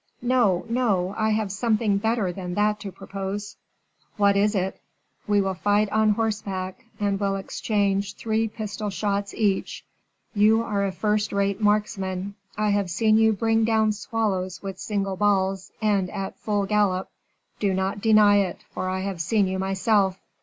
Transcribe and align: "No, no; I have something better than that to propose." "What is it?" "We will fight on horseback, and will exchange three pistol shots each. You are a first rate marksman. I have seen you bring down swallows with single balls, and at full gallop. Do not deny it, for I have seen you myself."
"No, 0.23 0.65
no; 0.67 1.13
I 1.15 1.29
have 1.29 1.51
something 1.51 1.99
better 1.99 2.31
than 2.33 2.55
that 2.55 2.79
to 2.79 2.91
propose." 2.91 3.55
"What 4.17 4.35
is 4.35 4.55
it?" 4.55 4.81
"We 5.27 5.41
will 5.41 5.53
fight 5.53 5.91
on 5.91 6.13
horseback, 6.13 6.85
and 6.99 7.19
will 7.19 7.35
exchange 7.35 8.15
three 8.15 8.47
pistol 8.47 8.89
shots 8.89 9.31
each. 9.35 9.85
You 10.33 10.63
are 10.63 10.83
a 10.83 10.91
first 10.91 11.31
rate 11.31 11.61
marksman. 11.61 12.33
I 12.57 12.71
have 12.71 12.89
seen 12.89 13.19
you 13.19 13.31
bring 13.33 13.63
down 13.63 13.91
swallows 13.91 14.63
with 14.63 14.79
single 14.79 15.17
balls, 15.17 15.71
and 15.83 16.09
at 16.09 16.35
full 16.39 16.65
gallop. 16.65 17.11
Do 17.59 17.71
not 17.71 18.01
deny 18.01 18.37
it, 18.37 18.61
for 18.71 18.89
I 18.89 19.01
have 19.01 19.21
seen 19.21 19.45
you 19.45 19.59
myself." 19.59 20.19